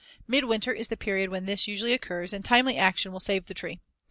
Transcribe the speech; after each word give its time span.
Midwinter 0.27 0.73
is 0.73 0.87
the 0.87 0.97
period 0.97 1.29
when 1.29 1.45
this 1.45 1.67
usually 1.67 1.93
occurs 1.93 2.33
and 2.33 2.43
timely 2.43 2.75
action 2.75 3.11
will 3.11 3.19
save 3.19 3.45
the 3.45 3.53
tree. 3.53 3.79